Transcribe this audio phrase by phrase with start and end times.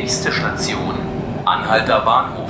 [0.00, 0.94] Nächste Station,
[1.44, 2.48] Anhalter Bahnhof.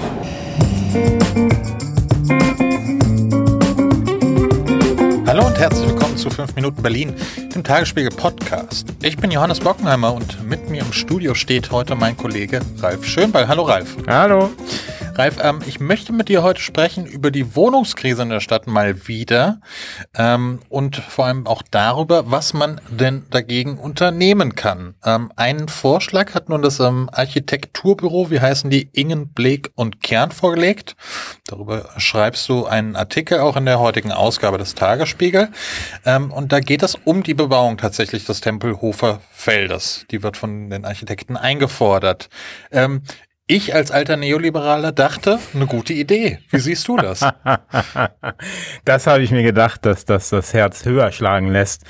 [5.26, 7.12] Hallo und herzlich willkommen zu 5 Minuten Berlin,
[7.52, 8.94] dem Tagesspiegel Podcast.
[9.02, 13.48] Ich bin Johannes Bockenheimer und mit mir im Studio steht heute mein Kollege Ralf Schönball.
[13.48, 13.96] Hallo Ralf.
[14.06, 14.50] Hallo.
[15.20, 19.06] Ralf, ähm, ich möchte mit dir heute sprechen über die Wohnungskrise in der Stadt mal
[19.06, 19.60] wieder
[20.16, 24.94] ähm, und vor allem auch darüber, was man denn dagegen unternehmen kann.
[25.04, 30.30] Ähm, einen Vorschlag hat nun das ähm, Architekturbüro, wie heißen die, Ingen, Bleek und Kern
[30.30, 30.96] vorgelegt.
[31.46, 35.50] Darüber schreibst du einen Artikel auch in der heutigen Ausgabe des Tagesspiegel.
[36.06, 40.06] Ähm, und da geht es um die Bebauung tatsächlich des Tempelhofer Feldes.
[40.10, 42.30] Die wird von den Architekten eingefordert.
[43.52, 46.38] Ich als alter Neoliberaler dachte, eine gute Idee.
[46.50, 47.18] Wie siehst du das?
[48.84, 51.82] das habe ich mir gedacht, dass das das Herz höher schlagen lässt.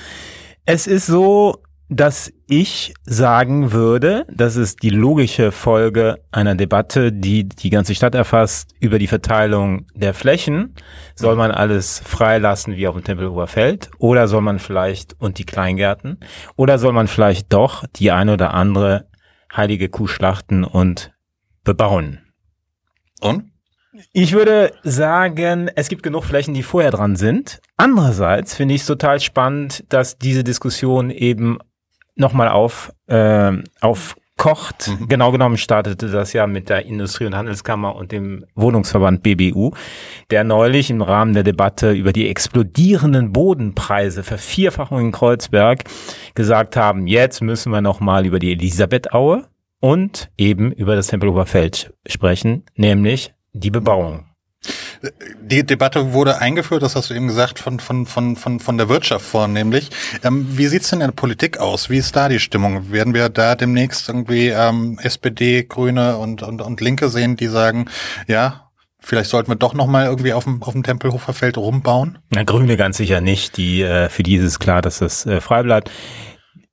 [0.64, 7.46] Es ist so, dass ich sagen würde, das ist die logische Folge einer Debatte, die
[7.46, 10.74] die ganze Stadt erfasst, über die Verteilung der Flächen.
[11.14, 13.90] Soll man alles freilassen wie auf dem Tempelhofer Feld?
[13.98, 16.20] Oder soll man vielleicht, und die Kleingärten?
[16.56, 19.08] Oder soll man vielleicht doch die eine oder andere
[19.54, 21.12] heilige Kuh schlachten und
[21.64, 22.20] bebauen.
[23.20, 23.50] Und?
[24.12, 27.60] Ich würde sagen, es gibt genug Flächen, die vorher dran sind.
[27.76, 31.58] Andererseits finde ich es total spannend, dass diese Diskussion eben
[32.14, 34.88] nochmal auf, äh, aufkocht.
[34.88, 35.08] Mhm.
[35.08, 39.72] Genau genommen startete das ja mit der Industrie- und Handelskammer und dem Wohnungsverband BBU,
[40.30, 45.82] der neulich im Rahmen der Debatte über die explodierenden Bodenpreise, Vervierfachung in Kreuzberg,
[46.36, 49.48] gesagt haben, jetzt müssen wir nochmal über die Elisabethaue
[49.80, 54.26] und eben über das Tempelhofer Feld sprechen, nämlich die Bebauung.
[55.40, 58.90] Die Debatte wurde eingeführt, das hast du eben gesagt, von, von, von, von, von der
[58.90, 59.88] Wirtschaft vornehmlich.
[60.22, 61.88] Ähm, wie sieht's denn in der Politik aus?
[61.88, 62.92] Wie ist da die Stimmung?
[62.92, 67.86] Werden wir da demnächst irgendwie ähm, SPD, Grüne und, und, und Linke sehen, die sagen,
[68.26, 68.66] ja,
[69.02, 72.18] Vielleicht sollten wir doch noch mal irgendwie auf dem, auf dem Tempelhofer Feld rumbauen?
[72.28, 73.56] Na, Grüne ganz sicher nicht.
[73.56, 75.90] Die, äh, für die ist es klar, dass das äh, frei bleibt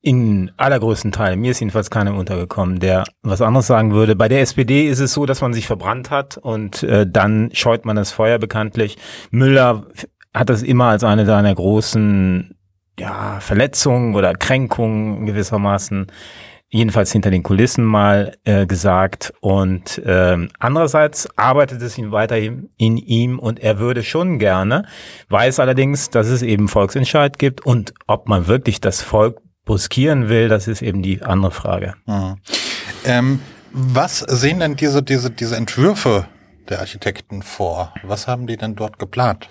[0.07, 4.16] in allergrößten Teilen, mir ist jedenfalls keiner untergekommen, der was anderes sagen würde.
[4.16, 7.84] Bei der SPD ist es so, dass man sich verbrannt hat und äh, dann scheut
[7.84, 8.97] man das Feuer bekanntlich.
[9.31, 9.85] Müller
[10.34, 12.56] hat das immer als eine seiner großen
[12.97, 16.07] ja, Verletzungen oder Kränkungen gewissermaßen
[16.69, 19.34] jedenfalls hinter den Kulissen mal äh, gesagt.
[19.41, 24.85] Und äh, andererseits arbeitet es ihn weiter in, in ihm und er würde schon gerne,
[25.28, 30.48] weiß allerdings, dass es eben Volksentscheid gibt und ob man wirklich das Volk bruskieren will,
[30.50, 31.94] das ist eben die andere Frage.
[32.08, 32.38] Mhm.
[33.06, 33.40] Ähm,
[33.72, 36.26] was sehen denn diese, diese, diese Entwürfe
[36.68, 37.94] der Architekten vor?
[38.04, 39.48] Was haben die denn dort geplant?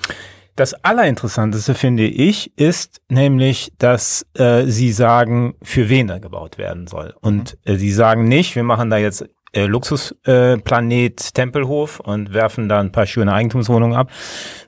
[0.56, 6.86] Das Allerinteressanteste finde ich ist nämlich, dass äh, sie sagen, für wen er gebaut werden
[6.86, 7.14] soll.
[7.20, 7.74] Und mhm.
[7.74, 12.80] äh, sie sagen nicht, wir machen da jetzt äh, Luxusplanet äh, Tempelhof und werfen da
[12.80, 14.10] ein paar schöne Eigentumswohnungen ab,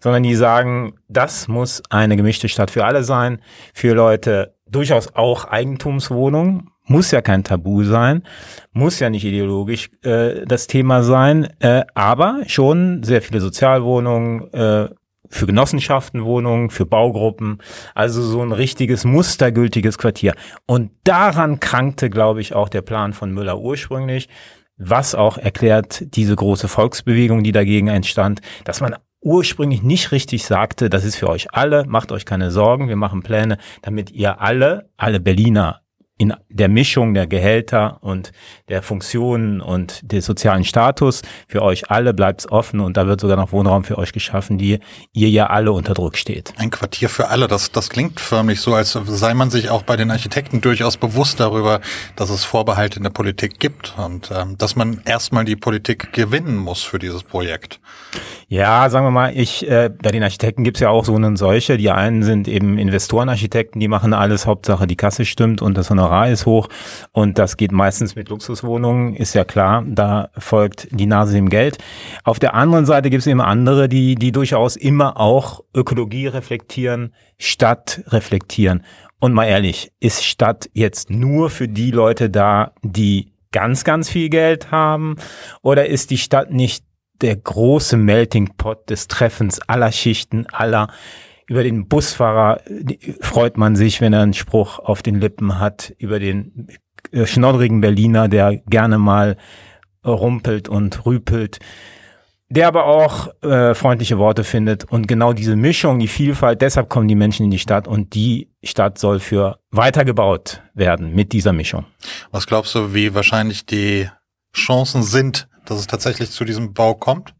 [0.00, 3.40] sondern die sagen, das muss eine gemischte Stadt für alle sein,
[3.74, 8.22] für Leute durchaus auch Eigentumswohnungen, muss ja kein Tabu sein,
[8.72, 14.88] muss ja nicht ideologisch äh, das Thema sein, äh, aber schon sehr viele Sozialwohnungen, äh,
[15.30, 17.58] für Genossenschaften Wohnungen, für Baugruppen,
[17.94, 20.34] also so ein richtiges mustergültiges Quartier.
[20.66, 24.28] Und daran krankte, glaube ich, auch der Plan von Müller ursprünglich,
[24.78, 28.96] was auch erklärt diese große Volksbewegung, die dagegen entstand, dass man
[29.28, 33.22] ursprünglich nicht richtig sagte, das ist für euch alle, macht euch keine Sorgen, wir machen
[33.22, 35.82] Pläne, damit ihr alle, alle Berliner
[36.18, 38.32] in der Mischung der Gehälter und
[38.68, 41.22] der Funktionen und des sozialen Status.
[41.46, 44.58] Für euch alle bleibt es offen und da wird sogar noch Wohnraum für euch geschaffen,
[44.58, 44.80] die
[45.12, 46.52] ihr ja alle unter Druck steht.
[46.56, 49.96] Ein Quartier für alle, das, das klingt förmlich so, als sei man sich auch bei
[49.96, 51.80] den Architekten durchaus bewusst darüber,
[52.16, 56.56] dass es Vorbehalte in der Politik gibt und ähm, dass man erstmal die Politik gewinnen
[56.56, 57.78] muss für dieses Projekt.
[58.48, 61.76] Ja, sagen wir mal, ich, äh, bei den Architekten gibt's ja auch so eine solche.
[61.76, 66.07] Die einen sind eben Investorenarchitekten, die machen alles, Hauptsache die Kasse stimmt und das Honorar
[66.26, 66.68] ist hoch.
[67.12, 71.78] Und das geht meistens mit Luxuswohnungen, ist ja klar, da folgt die Nase dem Geld.
[72.24, 78.02] Auf der anderen Seite gibt's eben andere, die, die durchaus immer auch Ökologie reflektieren, Stadt
[78.08, 78.84] reflektieren.
[79.20, 84.28] Und mal ehrlich, ist Stadt jetzt nur für die Leute da, die ganz, ganz viel
[84.28, 85.16] Geld haben?
[85.62, 86.84] Oder ist die Stadt nicht
[87.20, 90.88] der große Melting Pot des Treffens aller Schichten, aller.
[91.48, 92.60] Über den Busfahrer
[93.20, 95.94] freut man sich, wenn er einen Spruch auf den Lippen hat.
[95.98, 96.68] Über den
[97.10, 99.38] äh, schnoddrigen Berliner, der gerne mal
[100.04, 101.58] rumpelt und rüpelt.
[102.50, 104.84] Der aber auch äh, freundliche Worte findet.
[104.84, 108.50] Und genau diese Mischung, die Vielfalt, deshalb kommen die Menschen in die Stadt und die
[108.62, 111.86] Stadt soll für weitergebaut werden mit dieser Mischung.
[112.30, 114.08] Was glaubst du, wie wahrscheinlich die
[114.54, 117.34] Chancen sind, dass es tatsächlich zu diesem Bau kommt?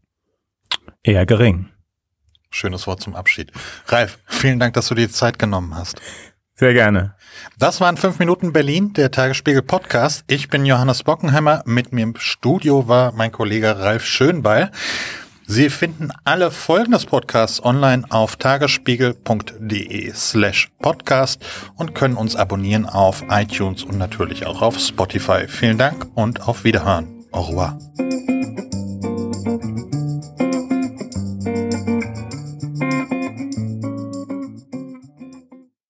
[1.03, 1.69] Eher gering.
[2.51, 3.51] Schönes Wort zum Abschied.
[3.87, 6.01] Ralf, vielen Dank, dass du dir die Zeit genommen hast.
[6.55, 7.15] Sehr gerne.
[7.57, 10.25] Das waren fünf Minuten Berlin, der Tagesspiegel Podcast.
[10.27, 11.63] Ich bin Johannes Bockenheimer.
[11.65, 14.71] Mit mir im Studio war mein Kollege Ralf Schönbeil.
[15.47, 21.43] Sie finden alle Folgen des Podcasts online auf tagesspiegel.de slash podcast
[21.75, 25.47] und können uns abonnieren auf iTunes und natürlich auch auf Spotify.
[25.47, 27.25] Vielen Dank und auf Wiederhören.
[27.31, 27.79] Au revoir.